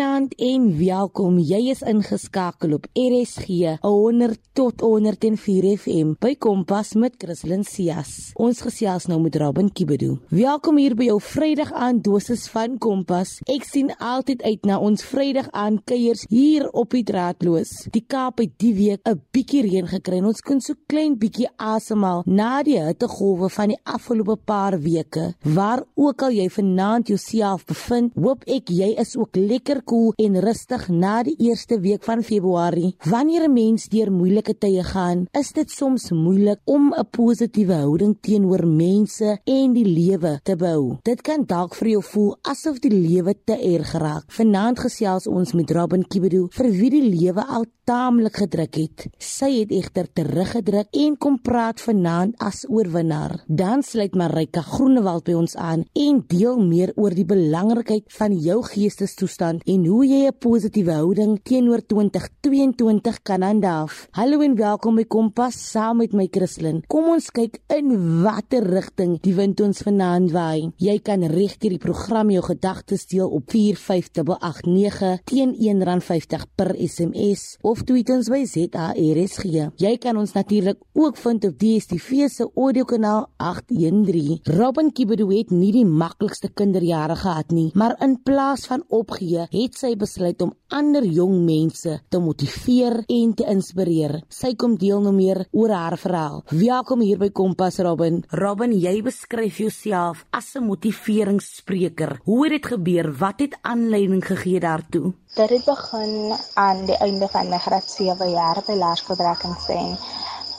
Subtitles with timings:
[0.00, 1.34] Goeienaand en welkom.
[1.44, 8.30] Jy is ingeskakel op RSG 100 tot 104 FM by Kompas met Christlyn Cias.
[8.40, 10.14] Ons gesels nou met Robin Kibedu.
[10.32, 13.34] Welkom hier by jou Vrydag aand dosis van Kompas.
[13.44, 17.74] Ek sien altyd uit na ons Vrydag aand kuiers hier op die draadloos.
[17.92, 21.48] Die Kaap het die week 'n bietjie reën gekry en ons kon so klein bietjie
[21.58, 25.34] asemhaal na die hittegolwe van die afgelope paar weke.
[25.44, 30.26] Waar ook al jy vanaand jouself bevind, hoop ek jy is ook lekker koel cool
[30.26, 32.94] en rustig na die eerste week van Februarie.
[33.10, 38.16] Wanneer 'n mens deur moeilike tye gaan, is dit soms moeilik om 'n positiewe houding
[38.20, 40.96] teenoor mense en die lewe te bou.
[41.02, 44.24] Dit kan dalk vir jou voel asof die lewe te erg raak.
[44.28, 49.06] Vanaand gesels ons met Robin Kibedu vir wie die lewe al taamlik gedruk het.
[49.18, 53.40] Sy het egter teruggedruk en kom praat vanaand as oorwinnaar.
[53.48, 58.60] Dan sluit Marika Groenewald by ons aan en deel meer oor die belangrikheid van jou
[58.62, 64.08] geestestoestand en hoe jy 'n positiewe houding teenoor 2022 kan handhaaf.
[64.10, 66.82] Hallo en welkom by Kompas saam met my Christlyn.
[66.86, 70.72] Kom ons kyk in watter rigting die wind ons vanaand waai.
[70.76, 77.82] Jy kan regdeur die program jou gedagtes deel op 45889 teen R1.50 per SMS of
[77.82, 79.70] tweet ons by ZARSG.
[79.76, 84.40] Jy kan ons natuurlik ook vind op DStv se audiokanaal 813.
[84.42, 89.76] Robin Kibedu het nie die maklikste kinderjare gehad nie, maar in plaas van opgee, het
[89.76, 94.20] sy besluit om ander jong mense te motiveer en te inspireer.
[94.32, 96.42] Sy kom deel nou meer oor haar verhaal.
[96.50, 98.22] Welkom hier by Kompas Robin.
[98.40, 102.20] Robin, jy beskryf jouself as 'n motiveringsspreker.
[102.24, 103.12] Hoe het dit gebeur?
[103.18, 105.12] Wat het aanleiding gegee daartoe?
[105.34, 109.98] Dit het begin aan die einde van my graad 7 jaar by Laerskool Drakensberg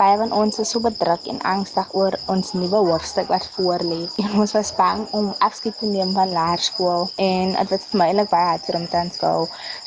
[0.01, 3.99] baie van ons is so bedruk en angstig oor ons nuwe hoofstuk wat voor lê.
[4.23, 8.07] En ons was bang om afskeid te neem van laerskool en dit was vir my
[8.09, 9.35] eintlik baie hartseer om te aanskou.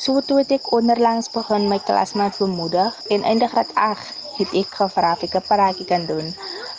[0.05, 4.79] So toe het ek onderlangs begin my klasmaat bemoedig en einde graad 8 het ek
[4.79, 6.31] gevra of ek 'n paraatjie kan doen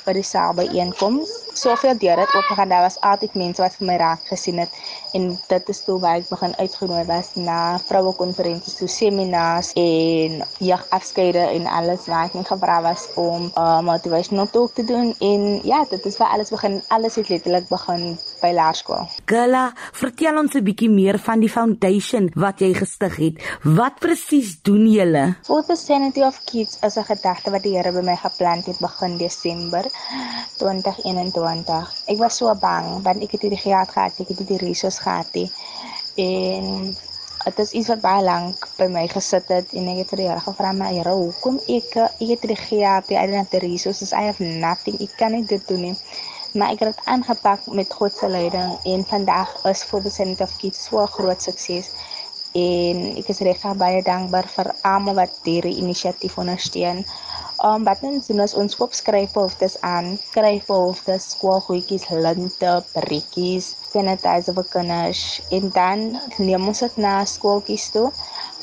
[0.07, 2.69] by die saal by einkoms soveel deure het oopgegaan.
[2.69, 4.73] Daar was altyd mense wat vir my raak gesien het
[5.17, 10.43] en dit is toe waar ek begin uitgenooi was na vroue konferensies, toe seminars en
[10.61, 15.85] jagafskeide en alles waar ek gevra was om uh, motivational talk te doen en ja,
[15.91, 16.83] dit is waar alles begin.
[16.89, 19.09] Alles het letterlik begin by laerskool.
[19.25, 23.43] Gala, vertel ons 'n bietjie meer van die foundation wat jy gestig het.
[23.63, 25.37] Wat presies doen julle?
[25.47, 28.79] For the Sanity of Kids is 'n gedagte wat die Here by my geplant het
[28.79, 29.85] begin Desember
[30.59, 31.97] 2021 20.
[32.11, 35.31] Ek was so bang want ek het hierdie gehad gehad, ek het hierdie resources gehad
[35.39, 35.47] he.
[36.17, 36.97] en
[37.47, 40.29] dit is iets wat baie lank by my gesit het en ek het vir die
[40.29, 44.43] Here gevra my Here, hoekom ek ek het hierdie gehad, have the resources, I have
[44.43, 44.99] nothing.
[45.01, 45.97] Ek kan dit doen nie.
[46.57, 50.45] Maar ek het dit aangepak met God se leiding en vandag is for the Center
[50.45, 51.91] of Kids so 'n groot sukses
[52.57, 57.05] en ek is regtig baie dankbaar vir almal wat hierdie inisiatief ondersteun.
[57.65, 64.67] Um wat ons doen is ons koop skryfhoofdes aan, skryfhoofdes, skoolgoedjies, linte, prikkies, sanitizer vir
[64.75, 65.23] kinders.
[65.57, 66.05] En dan
[66.37, 68.11] neem ons dit na skooltjies toe.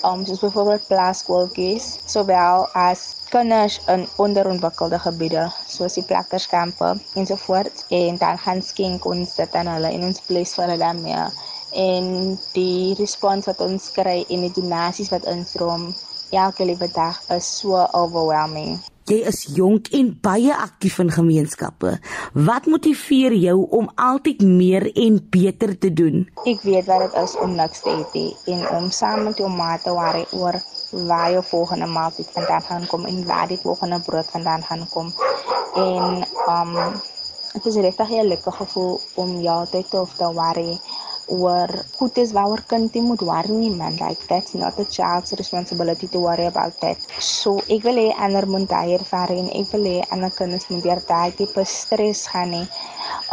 [0.06, 8.20] Um soos byvoorbeeld plaaskooltjies, sowel as kinders in onderontwikkelde gebiede soos die plakkerskampe ensovoorts en
[8.22, 11.26] dan gaan skink ons dit aan hulle en ons bless vir hulle daarmee.
[11.74, 12.08] En
[12.54, 15.96] die respons wat ons kry en die donasies wat instroom
[16.34, 18.82] elke liewe dag is so overwhelming.
[19.04, 21.98] Jy is jonk en baie aktief in gemeenskappe.
[22.48, 26.24] Wat motiveer jou om altyd meer en beter te doen?
[26.48, 29.84] Ek weet wat dit is om niks te eet en om saam met jou maat
[29.84, 30.56] te worry oor
[31.10, 35.12] waar jou volgende maaltyd vandaan gaan kom en waar die volgende brood vandaan gaan kom.
[35.76, 36.74] En um
[37.54, 40.80] dit is regtig 'n lekker gevoel om jou tyd te hoef te worry
[41.28, 43.98] oor goed is waaroor kind moet worry man.
[43.98, 46.98] Like that's not a child's responsibility to worry about that.
[47.20, 51.02] So ek wil hê ander moet daai ervaring ek wil hê ander kinders moet weer
[51.08, 52.68] daai tipe stres gaan nie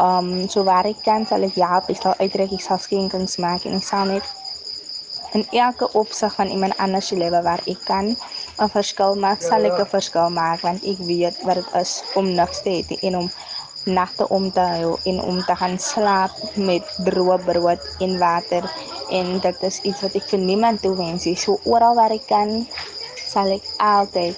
[0.06, 3.66] um so waar ek kan sal ek ja ek sal uitreik ek sal skenkings maak
[3.66, 4.26] en ek sal net
[5.38, 8.06] in elke opsig van iemand anders se lewe waar ek kan
[8.64, 12.26] 'n verskil maak sal ek 'n verskil maak want ek weet wat dit is om
[12.40, 13.28] niks te hê en om
[13.84, 18.68] nagte om te hou en om te gaan slaap met droë brood en water
[19.10, 21.36] en dit is iets wat ek vir niemand toewens nie.
[21.36, 22.66] So oral waar ek kan
[23.16, 24.36] sal ek altyd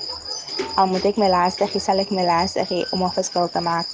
[0.76, 3.60] al moet ek my laaste gee, sal ek my laaste gee om 'n verskil te
[3.60, 3.86] maak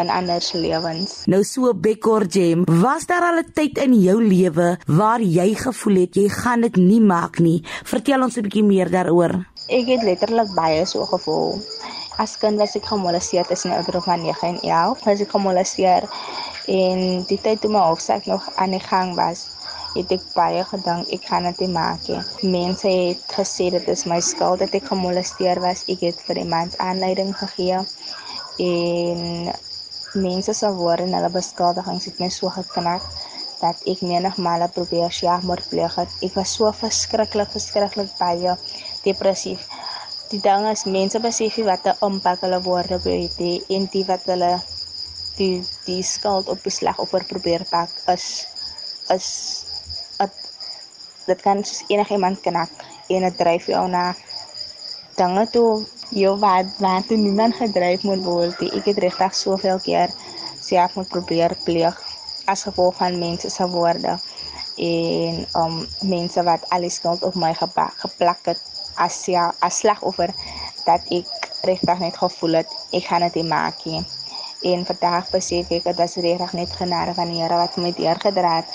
[0.00, 1.22] in ander se lewens.
[1.26, 5.96] Nou so Bekor Gem, was daar al 'n tyd in jou lewe waar jy gevoel
[6.00, 7.62] het jy gaan dit nie maak nie?
[7.84, 9.51] Vertel ons 'n bietjie meer daaroor.
[9.68, 11.60] Ek het letterlik baie so gevoel
[12.20, 15.04] as kind was ek gemolesteer tussen die ouderdom van 9 en 11.
[15.04, 16.06] Was ek gemolesteer
[16.70, 19.46] en die tyd toe my hoofsaak nog aan die gang was,
[19.94, 22.06] het ek baie gedink ek gaan dit maak.
[22.42, 25.84] Mense het gesê dit is my skuld dat ek gemolesteer was.
[25.92, 27.80] Ek het vir die mans aanleiding gegee
[28.62, 29.52] en
[30.12, 33.04] mense se woorde en hulle beskuldigings het my so geknak
[33.62, 36.16] dat ek menigmale probeer selfmoord pleeg het.
[36.26, 38.56] Ek was so verskriklik, verskriklik baie
[39.04, 39.66] depressief.
[40.30, 44.04] Die ding is mense besef nie wat 'n impak hulle woorde het nie en die
[44.04, 44.52] wat hulle
[45.36, 48.46] die die skuld op die slagoffer probeer pak is
[49.10, 49.28] is
[51.26, 52.70] dit kan soos enigiemand knak
[53.08, 54.12] en dit dryf jou na
[55.16, 58.70] dinge toe jou wat wat toe niemand gedryf moet word nie.
[58.78, 60.12] Ek het regtig soveel keer
[60.62, 61.98] self moet probeer pleeg
[62.50, 64.18] as gevolg van mense se woorde
[64.82, 68.60] en um mense wat alles skuld op my gepak, geplak het
[68.96, 70.34] as ja as slagoffer
[70.84, 71.28] dat ek
[71.62, 74.02] regtig net gevoel het ek gaan dit maak nie.
[74.62, 78.56] En vandag besef ek dat dit regtig net genade van die Here wat my deurgedra
[78.62, 78.70] het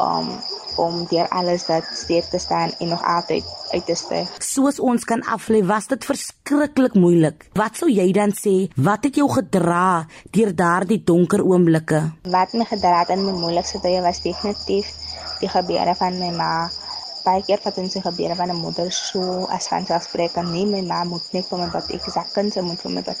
[0.00, 0.38] um
[0.80, 4.28] om deur alles dat steek te staan en nog altyd uit te styg.
[4.38, 7.46] Soos ons kan aflê, was dit verskriklik moeilik.
[7.58, 8.70] Wat sou jy dan sê?
[8.76, 12.02] Wat het jou gedra deur daardie donker oomblikke?
[12.22, 14.88] Wat my gedra het in my moeilikste tye was definitief
[15.40, 16.52] die gebeure van my ma.
[17.30, 20.82] Baie keer wat ons gebeure van 'n moeder so as van selfspreek kan nie my
[20.92, 23.20] ma moet net vir my wat ek sê kan sy moet vir my wat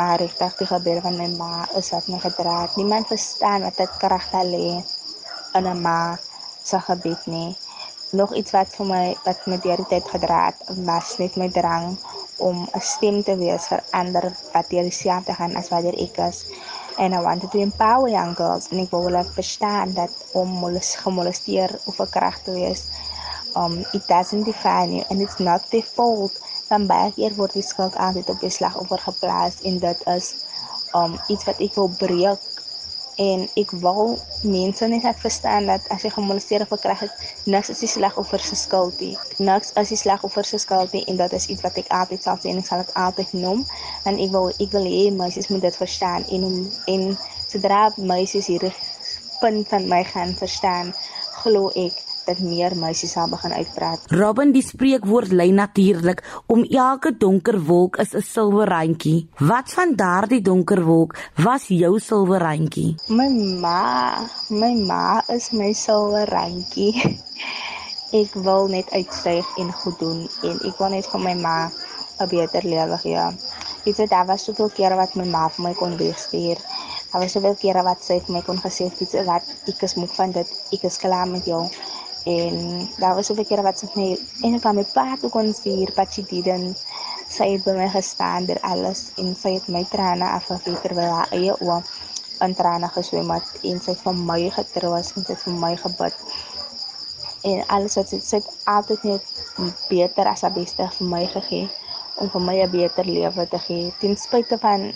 [0.00, 2.76] maar ek dink die gebeure van my ma is wat my gedra het.
[2.76, 4.84] Niemand verstaan wat dit krag lê
[5.58, 6.18] in 'n ma
[6.62, 7.56] se gebed nie.
[8.20, 10.58] Nog iets wat vir my wat my deur die tyd gedra het,
[10.90, 11.96] was net my drang
[12.36, 16.44] om 'n stem te wees vir ander wat deur dieselfde gaan as wat ek is.
[16.98, 20.96] And I wanted to empower young girls en ek wou hulle verstaan dat om molest,
[20.96, 22.84] gemolesteer of verkracht te wees,
[23.54, 26.40] um, it doesn't define you and it's not their fault.
[26.68, 30.34] Dan baie keer word die skuld altyd op die slagoffer geplaas en dit is
[30.94, 32.44] um, iets wat ek wil breek
[33.18, 34.12] en ek wil
[34.46, 38.42] mense net laat verstaan dat as jy gemolesteer of gekry het, niks is die slagoffer
[38.42, 39.16] se skuld nie.
[39.42, 42.38] Niks is die slagoffer se skuld nie en dit is iets wat ek altyd sal
[42.38, 43.64] sê en ek sal dit altyd noem
[44.06, 46.60] en ek wil ek wil hê meisies moet dit verstaan en om
[46.94, 47.08] en
[47.50, 48.74] sodra meisies hierdie
[49.40, 50.94] punt van my gaan verstaan,
[51.42, 51.98] glo ek
[52.28, 54.04] dat meer meisies sal begin uitpraat.
[54.12, 59.28] Robin die spreekwoord lei natuurlik om elke donker wolk is 'n silwer randjie.
[59.38, 62.94] Wat van daardie donker wolk was jou silwer randjie?
[63.08, 63.28] My
[63.60, 66.94] ma, my ma is my silwer randjie.
[68.22, 71.56] ek wil net uitstyg en goed doen en ek wil net vir my ma
[72.20, 73.24] 'n beter lewe gee.
[73.84, 76.58] Jy weet daar was soveel kere wat my ma vir my kon wegstuur.
[77.12, 80.14] Daar was soveel kere wat sy vir my kon gesê het, "Wat ek is moeg
[80.14, 80.48] van dit.
[80.72, 81.68] Ek is klaar met jou."
[82.36, 84.08] En daar was soveel kere wat sy my
[84.46, 86.68] en van my pa toe kon stuur wat sy dien
[87.36, 91.32] sy het by my gestaan deur alles en sy het my trane afgevee terwyl haar
[91.38, 91.80] eie oë
[92.46, 95.72] in trane geswem het en sy het vir my getroos en sy het vir my
[95.82, 96.22] gebid.
[97.48, 99.34] En alles wat sy, sy het altyd net
[99.90, 101.68] beter as haar beste vir my gegee
[102.22, 104.92] om vir my 'n beter lewe te gee ten spyte van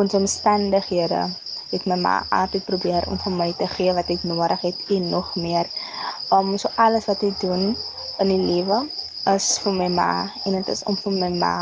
[0.00, 1.22] ons omstandighede
[1.72, 5.08] het my ma altyd probeer om vir my te gee wat ek nodig het en
[5.14, 5.70] nog meer.
[6.28, 7.72] Om um, so alles wat ek doen
[8.22, 8.82] in die lewe
[9.34, 10.10] is vir my ma
[10.44, 11.54] en dit is om vir my ma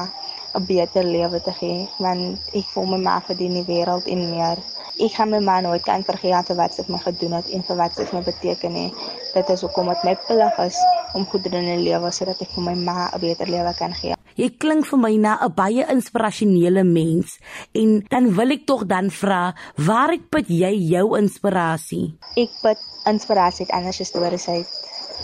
[0.54, 4.58] 'n beter lewe te gee want ek voel my ma verdien die wêreld en meer.
[5.00, 7.62] Ek gaan my ma nooit kan vergeet vir wat sy vir my gedoen het en
[7.68, 9.04] vir wat sy vir my beteken het.
[9.34, 10.80] Dit is hoekom dit my plig is
[11.14, 13.74] om goed te doen in die lewe sodat ek vir my ma 'n beter lewe
[13.78, 14.14] kan gee.
[14.36, 17.38] Jy klink vir my na 'n baie inspirasionele mens
[17.74, 22.18] en dan wil ek tog dan vra, waar ek put jy jou inspirasie?
[22.36, 24.68] Ek put inspirasie uit ander stories uit.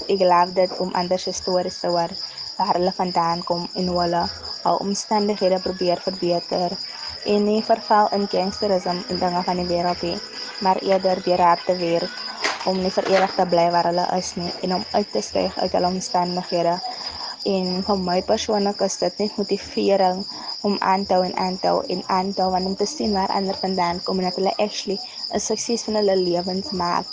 [0.09, 2.11] Ek glo dit om ander stories te hoor
[2.59, 4.23] waar hulle vandaan kom en hulle
[4.63, 6.77] al omstandighede probeer verbeter
[7.25, 10.19] en nie verval in gangsterisme en dinge van die wêreld nie,
[10.61, 12.25] maar eerder deur hard te werk
[12.71, 15.59] om nie vir ewig te bly waar hulle is nie en om uit te styg
[15.59, 16.79] uit hulle omstandighede
[17.47, 20.23] en vir my persoonlik is dit net motivering
[20.67, 23.15] om aan te hou en aan te hou en aan te hou om te sien
[23.15, 24.99] waar ander vandaan kom en dat hulle actually
[25.31, 27.07] 'n sukses van hulle lewens maak.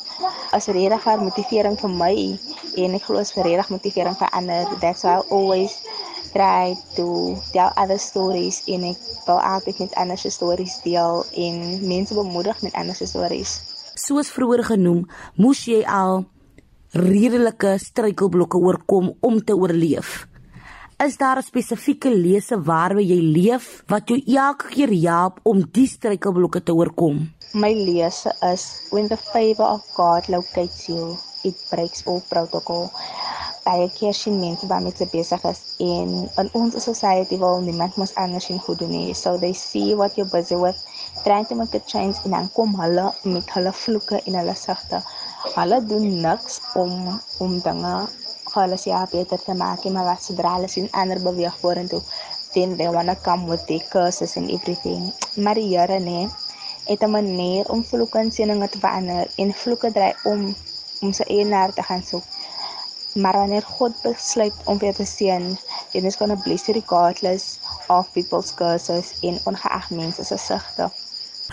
[0.52, 2.16] As regtig haar motivering vir my
[2.78, 4.66] en ek glo is vir regtig motivering vir ander.
[4.82, 5.80] That's why I always
[6.34, 11.58] try to tell other stories en ek wil altyd met ander se stories deel en
[11.88, 13.62] mense bemoedig met ander se stories.
[13.94, 15.06] Soos vroeër genoem,
[15.38, 16.26] moes jy al
[16.94, 20.26] redelike struikelblokke oorkom om te oorleef.
[21.02, 25.88] Is daar 'n spesifieke lese waarby jy leef wat jou elke keer help om die
[25.88, 27.34] struikelblokke te oorkom?
[27.54, 32.92] My lese is when the favor of God locates you, it breaks all protocol.
[33.64, 36.10] Baie keer sien mense wat met se besig is en
[36.42, 39.14] in ons society wil niemand mos anders in goed doen nie.
[39.14, 40.80] So they see what you're busy with,
[41.24, 45.04] trying to make a change en dan kom hulle met hulle vloeke en hulle sagte
[45.54, 47.96] Hulle doen niks om om dinge
[48.54, 52.02] hulle se beter te maak, maar wat sodra hulle sien ander beweeg vorentoe,
[52.54, 55.12] then they wanna come with their curses and everything.
[55.36, 56.30] Maar die Here nee,
[56.86, 60.56] het 'n manier om vloeke en seëninge te verander en vloeke draai om
[61.04, 62.26] om sy eienaar te gaan soek.
[63.20, 65.52] Maar wanneer God besluit om vir te seën,
[65.94, 67.60] then is gonna bless you regardless
[67.94, 70.90] of people's curses en ongeag mense se sigte.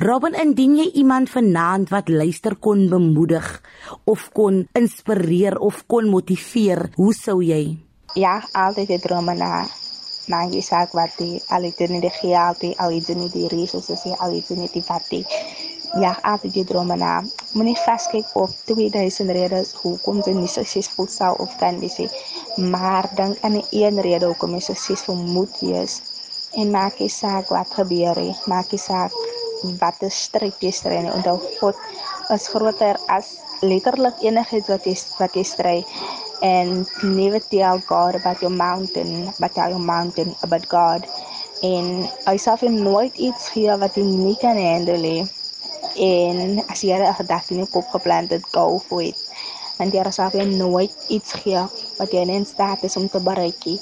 [0.00, 3.50] Robin, indien jy iemand vanaand wat luister kon bemoedig
[4.08, 7.76] of kon inspireer of kon motiveer, hoe sou jy?
[8.16, 9.66] Ja, altyd het drome na
[10.30, 13.48] maak jy saak wat die al het nie die geld die al het nie die
[13.50, 15.24] resources die al het nie die wat die
[15.98, 17.18] ja altyd jy drome na.
[17.58, 21.98] Moenie vaskyk op 2000 redes hoekom jy nie suksesvol sou of kan wees
[22.56, 26.00] maar dink aan 'n een rede hoekom jy suksesvol moet wees.
[26.54, 29.12] En maak jy saak wat gebeur het maak jy saak
[29.80, 31.76] wat die stryd jy stry en onthou God
[32.30, 33.26] is groter as
[33.60, 35.84] letterlik enigiets wat jy wat jy stry.
[36.42, 41.04] And never tell God about your mountain but tell your mountain about God.
[41.62, 45.28] En hy sê vir nooit iets gee wat jy nie kan handle nie
[45.96, 49.18] en as jy 'n gedagte in jou kop geplant het go for it
[49.78, 51.62] en jy sê vir nooit iets gee
[51.98, 53.80] wat jy nie in staat is om te bereik nie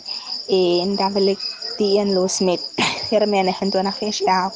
[0.48, 1.42] en dan wil ek
[1.78, 2.60] die een los met
[3.10, 4.54] Jeremia 29 vers 11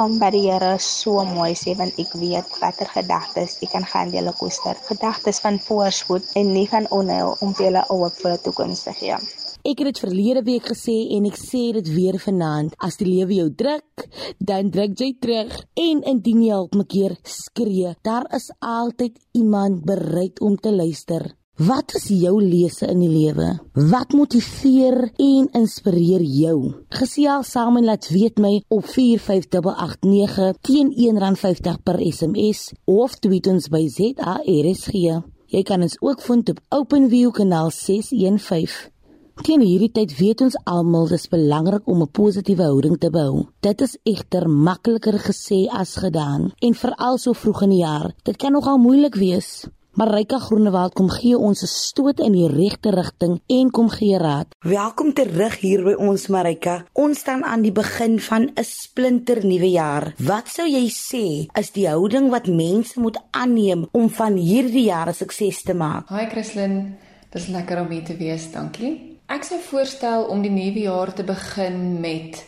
[0.00, 4.14] om by die Here so mooi sê want ek weet watter gedagtes ek kan gaan
[4.14, 4.78] dele koester.
[4.88, 8.96] Gedagtes van voorspoed en nie van onheil om vir hulle hoop vir die toekoms te
[9.02, 9.20] gee.
[9.62, 12.72] Ek het dit verlede week gesê en ek sê dit weer vanaand.
[12.82, 14.06] As die lewe jou druk,
[14.42, 20.42] dan druk jy terug en indien jy hulp mekeer skree, daar is altyd iemand bereid
[20.42, 21.30] om te luister.
[21.62, 23.52] Wat is jou lese in die lewe?
[23.92, 26.56] Wat motiveer en inspireer jou?
[26.98, 33.70] Gesels saam en laat weet my op 45889 teen R1.50 per SMS of tweet ons
[33.70, 35.22] by ZARSG.
[35.52, 38.91] Jy kan ons ook vind op OpenView kanaal 615.
[39.40, 43.48] Teen hierdie tyd weet ons almal dis belangrik om 'n positiewe houding te behou.
[43.60, 48.12] Dit is egter makliker gesê as gedaan en veral so vroeg in die jaar.
[48.24, 49.66] Dit kan nogal moeilik wees.
[49.92, 54.46] Marika Groenewald kom gee ons 'n stoot in die regte rigting en kom gee raad.
[54.60, 56.84] Welkom terug hier by ons Marika.
[56.92, 60.14] Ons staan aan die begin van 'n splinter nuwe jaar.
[60.18, 65.08] Wat sou jy sê is die houding wat mense moet aanneem om van hierdie jaar
[65.08, 66.08] 'n sukses te maak?
[66.08, 66.96] Hi Christlyn,
[67.30, 69.11] dis lekker om hier te wees, dankie.
[69.32, 72.42] Ek sou voorstel om die nuwe jaar te begin met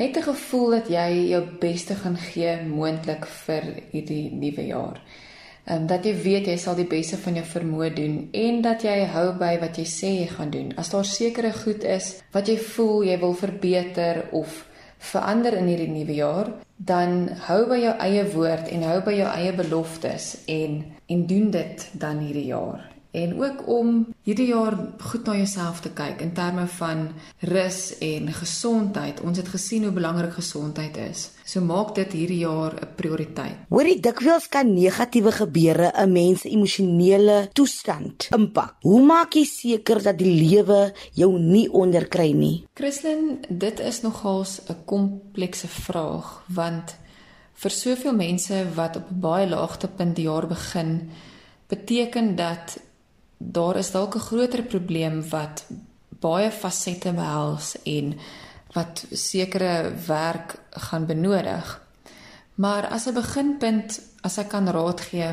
[0.00, 5.00] net 'n gevoel dat jy jou beste gaan gee moontlik vir hierdie nuwe jaar
[5.68, 9.04] um, dat jy weet jy sal die beste van jou vermoë doen en dat jy
[9.04, 10.72] hou by wat jy sê jy gaan doen.
[10.76, 14.66] As daar sekere goed is wat jy voel jy wil verbeter of
[14.98, 19.28] verander in hierdie nuwe jaar, dan hou by jou eie woord en hou by jou
[19.28, 23.90] eie beloftes en en doen dit dan hierdie jaar en ook om
[24.26, 27.04] hierdie jaar goed na jouself te kyk in terme van
[27.46, 29.20] rus en gesondheid.
[29.22, 31.28] Ons het gesien hoe belangrik gesondheid is.
[31.46, 33.54] So maak dit hierdie jaar 'n prioriteit.
[33.68, 38.74] Hoorie dikwels kan negatiewe gebeure 'n mens emosionele toestand impak.
[38.80, 42.66] Hoe maak jy seker dat die lewe jou nie onderkry nie?
[42.74, 46.96] Christlyn, dit is nogals 'n komplekse vraag want
[47.54, 51.10] vir soveel mense wat op 'n baie laagtepunt die jaar begin,
[51.68, 52.78] beteken dat
[53.38, 55.64] daar is dalk 'n groter probleem wat
[56.08, 58.18] baie fasette behels en
[58.72, 61.82] wat sekere werk gaan benodig.
[62.54, 65.30] Maar as 'n beginpunt, as ek kan raad gee,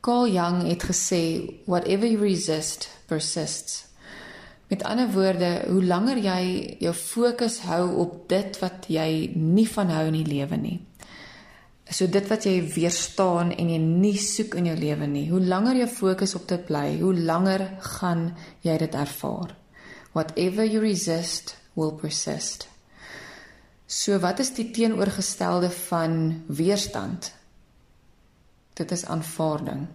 [0.00, 3.84] Carl Jung het gesê whatever you resist persists.
[4.66, 9.88] Met ander woorde, hoe langer jy jou fokus hou op dit wat jy nie van
[9.88, 10.80] hou in die lewe nie,
[11.90, 15.26] So dit wat jy weerstaan en jy nie soek in jou lewe nie.
[15.30, 17.66] Hoe langer jy fokus op dit bly, hoe langer
[17.98, 18.28] gaan
[18.62, 19.56] jy dit ervaar.
[20.14, 22.68] Whatever you resist will persist.
[23.90, 27.32] So wat is die teenoorgestelde van weerstand?
[28.78, 29.88] Dit is aanvaarding.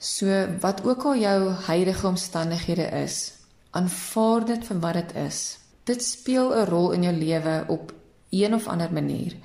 [0.00, 3.34] So wat ook al jou huidige omstandighede is,
[3.76, 5.42] aanvaar dit vir wat dit is.
[5.84, 7.92] Dit speel 'n rol in jou lewe op
[8.30, 9.36] een of ander manier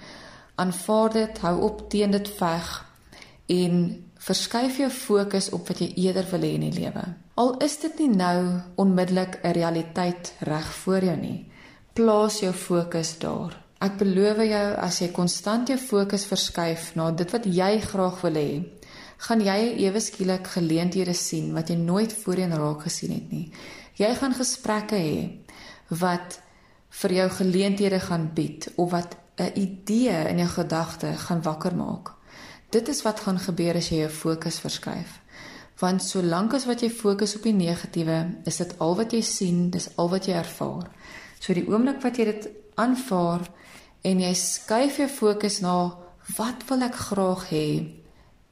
[0.58, 2.68] aanvaar dit, hou op teen dit veg
[3.54, 3.82] en
[4.28, 7.04] verskuif jou fokus op wat jy eerder wil hê in die lewe.
[7.38, 8.40] Al is dit nie nou
[8.82, 11.46] onmiddellik 'n realiteit reg voor jou nie,
[11.94, 13.54] plaas jou fokus daar.
[13.80, 18.34] Ek beloof jou as jy konstant jou fokus verskuif na dit wat jy graag wil
[18.34, 18.64] hê,
[19.18, 23.52] gaan jy ewe skielik geleenthede sien wat jy nooit voorheen raak gesien het nie.
[23.98, 25.40] Jy gaan gesprekke hê
[25.90, 26.40] wat
[26.90, 32.18] vir jou geleenthede gaan bied of wat 'n idee in jou gedagte gaan wakker maak.
[32.70, 35.20] dit is wat gaan gebeur as jy jou fokus verskuif.
[35.80, 38.18] Want solank as wat jy fokus op die negatiewe,
[38.50, 40.90] is dit al wat jy sien, dis al wat jy ervaar.
[41.40, 42.50] So die oomblik wat jy dit
[42.82, 43.46] aanvaar
[44.08, 45.78] en jy skuif jou fokus na
[46.38, 47.68] wat wil ek graag hê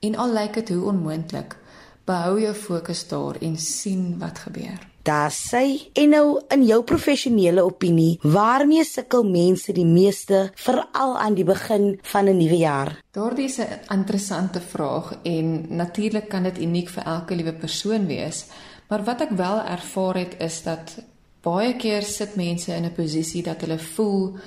[0.05, 1.57] en al lyk dit hoe onmoontlik,
[2.05, 4.79] behou jou fokus daar en sien wat gebeur.
[5.05, 11.35] Daar sê en nou in jou professionele opinie, waarmee sukkel mense die meeste veral aan
[11.37, 12.89] die begin van 'n nuwe jaar?
[13.11, 18.45] Daardie is 'n interessante vraag en natuurlik kan dit uniek vir elke liewe persoon wees,
[18.89, 20.97] maar wat ek wel ervaar het is dat
[21.41, 24.37] baie keer sit mense in 'n posisie dat hulle voel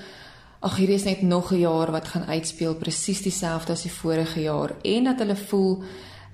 [0.61, 4.41] ag hierdie is net nog 'n jaar wat gaan uitspeel presies dieselfde as die vorige
[4.41, 5.83] jaar en dat hulle voel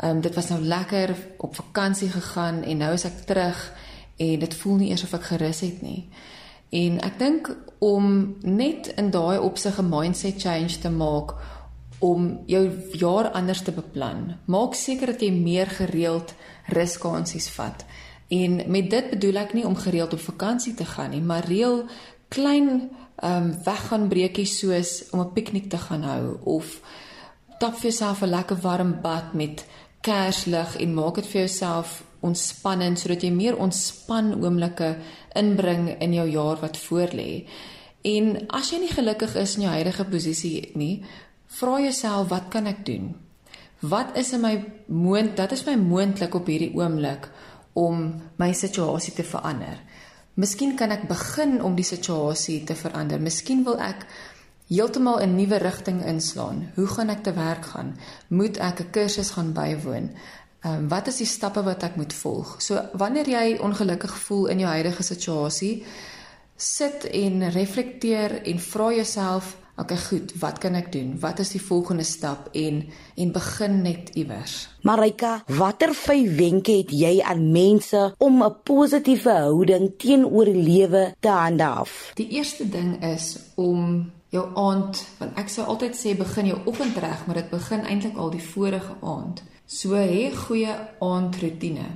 [0.04, 3.72] um, dit was nou lekker op vakansie gegaan en nou is ek terug
[4.16, 6.08] en dit voel nie eers of ek gerus het nie.
[6.70, 11.34] En ek dink om net in daai opsig 'n mindset change te maak
[11.98, 14.36] om jou jaar anders te beplan.
[14.44, 16.34] Maak seker dat jy meer gereeld
[16.66, 17.84] ruskansies vat.
[18.28, 21.84] En met dit bedoel ek nie om gereeld op vakansie te gaan nie, maar reël
[22.28, 26.80] klein ehm um, weggaan breekies soos om 'n piknik te gaan hou of
[27.58, 29.66] tap vir jouself 'n lekker warm bad met
[30.00, 34.94] kerslig en maak dit vir jouself ontspannend sodat jy meer ontspan oomblikke
[35.36, 37.44] inbring in jou jaar wat voorlê.
[38.04, 41.04] En as jy nie gelukkig is in jou huidige posisie nie,
[41.58, 43.14] vra jouself wat kan ek doen?
[43.84, 44.54] Wat is in my
[44.88, 47.28] moond, dit is my moontlik op hierdie oomblik
[47.74, 48.06] om
[48.40, 49.80] my situasie te verander.
[50.40, 53.20] Miskien kan ek begin om die situasie te verander.
[53.22, 54.06] Miskien wil ek
[54.68, 56.72] heeltemal 'n nuwe rigting inslaan.
[56.74, 57.96] Hoe gaan ek te werk gaan?
[58.28, 60.10] Moet ek 'n kursus gaan bywoon?
[60.64, 62.54] Ehm um, wat is die stappe wat ek moet volg?
[62.64, 65.84] So wanneer jy ongelukkig voel in jou huidige situasie,
[66.56, 71.14] sit en reflekteer en vra jouself, okay, goed, wat kan ek doen?
[71.20, 72.80] Wat is die volgende stap en
[73.14, 74.68] en begin net iewers.
[74.88, 81.28] Marika, watter vyf wenke het jy aan mense om 'n positiewe houding teenoor lewe te
[81.28, 82.12] handhaaf?
[82.14, 86.96] Die eerste ding is om jou aand, want ek sou altyd sê begin jou oggend
[86.96, 89.42] reg, maar dit begin eintlik al die vorige aand.
[89.66, 91.86] So hê goeie aandroetine.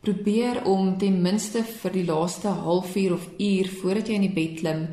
[0.00, 4.60] Probeer om ten minste vir die laaste halfuur of uur voordat jy in die bed
[4.60, 4.84] klim,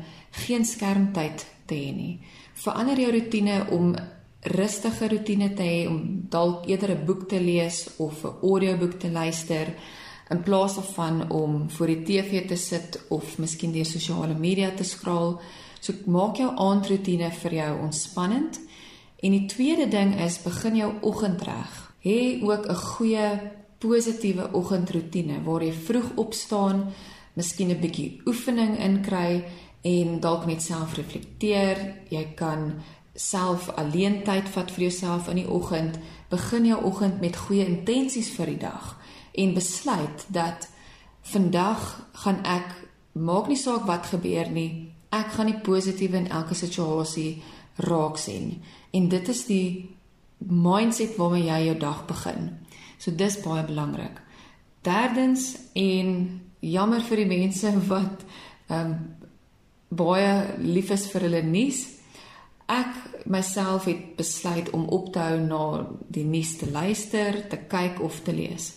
[0.42, 2.16] geen skermtyd te hê nie.
[2.58, 3.94] Verander jou rotine om
[4.56, 9.10] rustige rotine te hê om dalk eerder 'n boek te lees of 'n audioboek te
[9.10, 9.74] luister
[10.30, 14.84] in plaas daarvan om voor die TV te sit of miskien deur sosiale media te
[14.84, 15.40] skraal.
[15.80, 18.60] So maak jou aandrotine vir jou ontspannend.
[19.22, 23.28] En die tweede ding is begin jou oggend reg hê ook 'n goeie
[23.78, 26.92] positiewe oggendroetine waar jy vroeg opstaan,
[27.34, 29.44] miskien 'n bietjie oefening inkry
[29.82, 31.94] en dalk net self reflekteer.
[32.08, 32.74] Jy kan
[33.14, 35.98] self alleen tyd vat vir jouself in die oggend.
[36.28, 38.96] Begin jou oggend met goeie intensies vir die dag
[39.32, 40.68] en besluit dat
[41.20, 42.74] vandag gaan ek
[43.12, 44.92] maak nie saak wat gebeur nie.
[45.10, 47.42] Ek gaan die positiewe in elke situasie
[47.76, 48.62] raak sien.
[48.90, 49.95] En dit is die
[50.48, 52.50] mindset waarmee jy jou dag begin.
[52.98, 54.20] So dis baie belangrik.
[54.86, 58.26] Derdens en jammer vir die mense wat
[58.68, 58.98] ehm um,
[59.96, 61.84] baie lief is vir hulle nuus.
[62.66, 68.00] Ek myself het besluit om op te hou na die nuus te luister, te kyk
[68.02, 68.72] of te lees.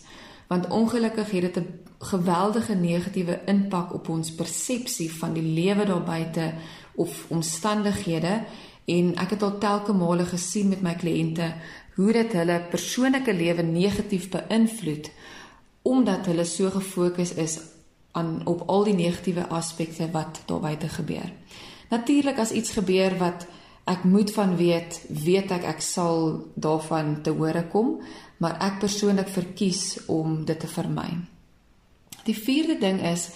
[0.46, 6.02] Want ongelukkig het dit 'n geweldige negatiewe impak op ons persepsie van die lewe daar
[6.02, 6.54] buite
[6.94, 8.44] of omstandighede
[8.84, 11.52] en ek het al telke male gesien met my kliënte
[11.96, 15.10] hoe dit hulle persoonlike lewe negatief beïnvloed
[15.82, 17.58] omdat hulle so gefokus is
[18.12, 21.30] aan op al die negatiewe aspekte wat daar buite gebeur.
[21.90, 23.46] Natuurlik as iets gebeur wat
[23.84, 27.98] ek moet van weet, weet ek ek sal daarvan te hore kom,
[28.38, 31.08] maar ek persoonlik verkies om dit te vermy.
[32.24, 33.30] Die vierde ding is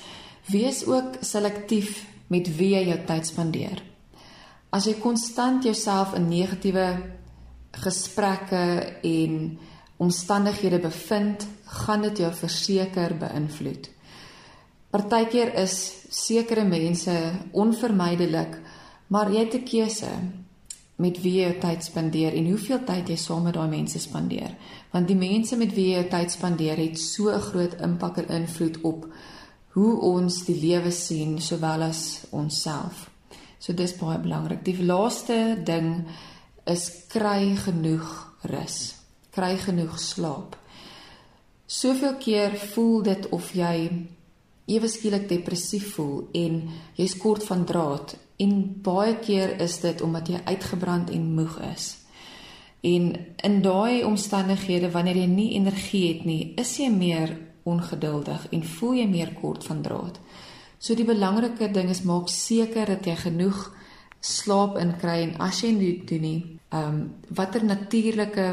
[0.50, 3.82] wees ook selektief met wie jy jou tyd spandeer.
[4.74, 6.86] As jy konstant jouself in negatiewe
[7.78, 8.62] gesprekke
[9.06, 9.34] en
[10.02, 11.44] omstandighede bevind,
[11.82, 13.86] gaan dit jou verseker beïnvloed.
[14.90, 15.76] Partykeer is
[16.10, 17.14] sekere mense
[17.54, 18.58] onvermydelik,
[19.14, 20.10] maar jy het 'n keuse
[20.96, 24.54] met wie jy jou tyd spandeer en hoeveel tyd jy saam met daai mense spandeer.
[24.92, 28.28] Want die mense met wie jy jou tyd spandeer, het so 'n groot impak en
[28.42, 29.06] invloed op
[29.68, 33.13] hoe ons die lewe sien sowel as onsself.
[33.64, 34.60] So dis baie belangrik.
[34.60, 36.04] Die laaste ding
[36.68, 38.10] is kry genoeg
[38.52, 38.76] rus.
[39.32, 40.58] Kry genoeg slaap.
[41.64, 43.88] Soveel keer voel dit of jy
[44.68, 46.60] ewe skielik depressief voel en
[46.98, 51.86] jy's kort van draad en baie keer is dit omdat jy uitgebrand en moeg is.
[52.84, 53.10] En
[53.48, 57.32] in daai omstandighede wanneer jy nie energie het nie, is jy meer
[57.64, 60.20] ongeduldig en voel jy meer kort van draad.
[60.84, 63.70] So die belangrike ding is maak seker dat jy genoeg
[64.20, 66.98] slaap inkry en as jy dit doen nie, ehm um,
[67.38, 68.44] watter natuurlike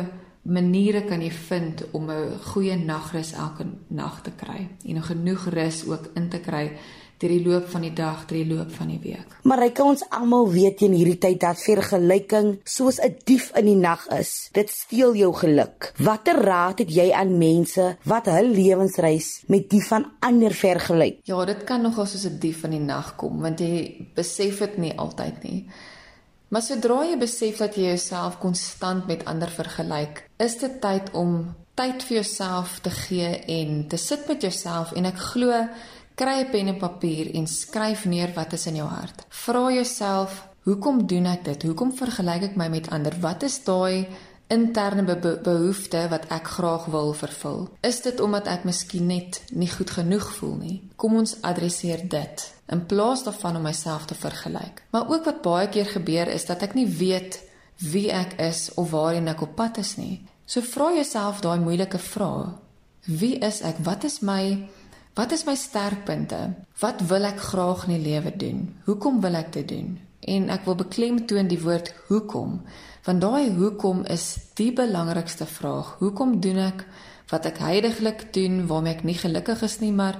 [0.47, 5.83] maniere kan jy vind om 'n goeie nagrus elke nag te kry en genoeg rus
[5.85, 6.71] ook in te kry
[7.21, 9.35] deur die loop van die dag, deur die loop van die week.
[9.47, 13.65] Maar hy kan ons almal weet in hierdie tyd dat vergelyking soos 'n dief in
[13.65, 14.49] die nag is.
[14.53, 15.93] Dit steel jou geluk.
[15.97, 21.19] Watter raad het jy aan mense wat hul lewensreis met die van ander vergelyk?
[21.23, 24.77] Ja, dit kan nogal soos 'n dief in die nag kom want jy besef dit
[24.77, 25.65] nie altyd nie.
[26.51, 31.55] Maar sodra jy besef dat jy jouself konstant met ander vergelyk, is dit tyd om
[31.79, 35.61] tyd vir jouself te gee en te sit met jouself en ek glo
[36.21, 39.25] kry 'n pen en papier en skryf neer wat is in jou hart.
[39.29, 41.63] Vra jouself, hoekom doen ek dit?
[41.63, 43.13] Hoekom vergelyk ek my met ander?
[43.19, 44.07] Wat is daai
[44.51, 47.69] interne be be behoefte wat ek graag wil vervul.
[47.87, 50.77] Is dit omdat ek miskien net nie goed genoeg voel nie?
[50.95, 54.83] Kom ons adresseer dit in plaas daarvan om myself te vergelyk.
[54.91, 57.39] Maar ook wat baie keer gebeur is dat ek nie weet
[57.91, 60.21] wie ek is of waarheen ek op pad is nie.
[60.45, 62.51] So vra jouself daai moeilike vrae.
[63.07, 63.79] Wie is ek?
[63.87, 64.67] Wat is my
[65.13, 66.53] wat is my sterkpunte?
[66.79, 68.63] Wat wil ek graag in die lewe doen?
[68.85, 69.99] Hoekom wil ek dit doen?
[70.21, 72.61] En ek wil beklemtoon die woord hoekom
[73.01, 75.95] Want daai hoekom is die belangrikste vraag.
[75.99, 76.83] Hoekom doen ek
[77.31, 80.19] wat ek heidaglik doen waarmee ek nie gelukkig is nie, maar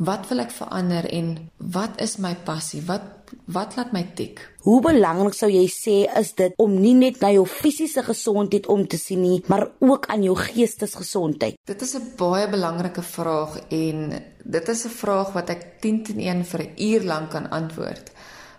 [0.00, 1.34] wat wil ek verander en
[1.74, 2.80] wat is my passie?
[2.88, 3.18] Wat
[3.54, 4.40] wat laat my tik?
[4.64, 8.82] Hoe belangrik sou jy sê is dit om nie net na jou fisiese gesondheid om
[8.90, 11.60] te sien nie, maar ook aan jou geestesgesondheid?
[11.68, 16.20] Dit is 'n baie belangrike vraag en dit is 'n vraag wat ek 10 teen
[16.20, 18.10] 1 vir 'n uur lank kan antwoord.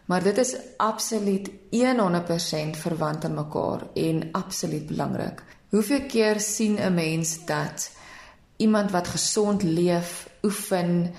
[0.05, 5.43] Maar dit is absoluut 100% verwant aan mekaar en absoluut belangrik.
[5.69, 7.91] Hoeveel keer sien 'n mens dat
[8.57, 11.13] iemand wat gesond leef, oefen,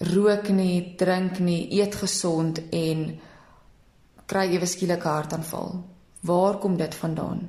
[0.00, 3.06] rook nie, drink nie, eet gesond en
[4.30, 5.80] kry ewe skielik hartaanval?
[6.26, 7.48] Waar kom dit vandaan?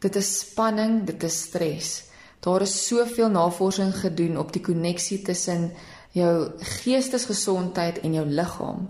[0.00, 1.90] Dit is spanning, dit is stres.
[2.44, 5.70] Daar is soveel navorsing gedoen op die koneksie tussen
[6.14, 8.88] jou geestesgesondheid en jou liggaam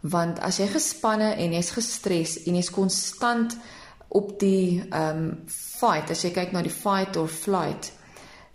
[0.00, 3.56] want as jy gespanne en jy's gestres en jy's konstant
[4.08, 5.32] op die ehm um,
[5.80, 7.90] fight as jy kyk na die fight or flight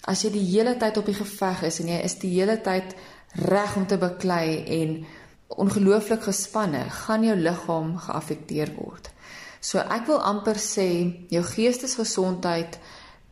[0.10, 2.96] as jy die hele tyd op die geveg is en jy is die hele tyd
[3.36, 5.06] reg om te beklei en
[5.48, 9.10] ongelooflik gespanne gaan jou liggaam geaffekteer word.
[9.60, 10.88] So ek wil amper sê
[11.34, 12.80] jou geestesgesondheid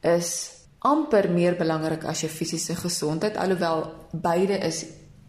[0.02, 0.32] is
[0.84, 4.84] amper meer belangrik as jou fisiese gesondheid alhoewel beide is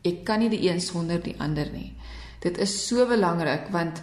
[0.05, 1.95] ek kan nie die een sonder die ander nie.
[2.43, 4.03] Dit is so belangrik want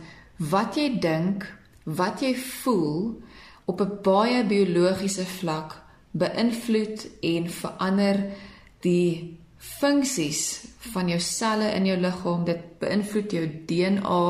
[0.52, 1.46] wat jy dink,
[1.86, 3.22] wat jy voel
[3.66, 5.78] op 'n baie biologiese vlak
[6.12, 8.18] beïnvloed en verander
[8.82, 12.46] die funksies van jou selle in jou liggaam.
[12.46, 14.26] Dit beïnvloed jou DNA.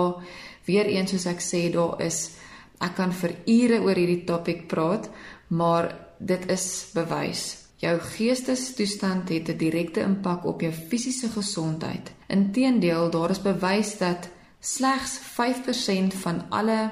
[0.67, 2.35] Weereens soos ek sê, daar is
[2.81, 5.07] ek kan vir ure oor hierdie topik praat,
[5.49, 7.45] maar dit is bewys.
[7.81, 12.11] Jou geestestoestand het 'n direkte impak op jou fisiese gesondheid.
[12.27, 16.91] Inteendeel, daar is bewys dat slegs 5% van alle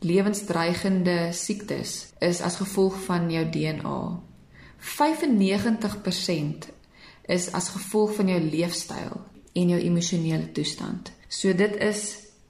[0.00, 4.20] lewensdreigende siektes is as gevolg van jou DNA.
[4.78, 6.77] 95%
[7.28, 9.20] is as gevolg van jou leefstyl
[9.52, 11.12] en jou emosionele toestand.
[11.28, 12.04] So dit is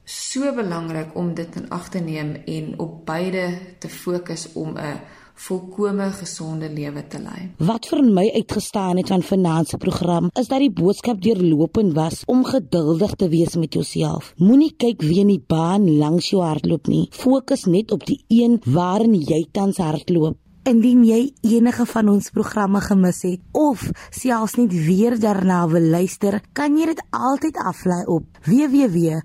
[0.09, 5.01] so belangrik om dit in ag te neem en op beide te fokus om 'n
[5.38, 7.51] volkome gesonde lewe te lei.
[7.59, 12.45] Wat vir my uitgestaan het van finansie program is dat die boodskap deurlopend was om
[12.45, 14.33] geduldig te wees met jouself.
[14.37, 17.07] Moenie kyk wie in die baan langs jou hardloop nie.
[17.11, 20.37] Fokus net op die een waarin jy tans hardloop.
[20.66, 26.42] Indien jy enige van ons programme gemis het of selfs net weer daarna wil luister,
[26.53, 29.18] kan jy dit altyd aflaai op www.rsg.co.za.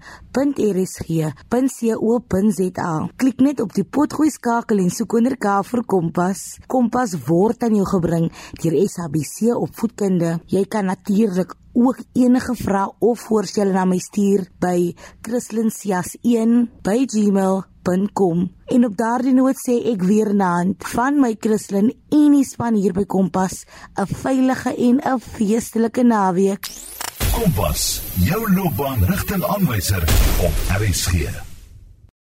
[3.17, 6.59] Klik net op die potgooi skakel en soek onder K vir Kompas.
[6.67, 10.39] Kompas word aan jou gebring deur SABC opvoedkunde.
[10.47, 14.93] Jy kan natuurlik ook enige vrae of voorstelle na my stuur by
[17.83, 18.51] christlincias1@gmail.com.
[18.65, 22.93] En op daardie noot sê ek weer naand van my Christlin en die span hier
[22.93, 23.65] by Kompas,
[23.95, 26.69] 'n veilige en 'n feestelike naweek.
[27.33, 30.03] Kompas, jou loopbaan rigtingaanwyser
[30.39, 31.52] op RSG.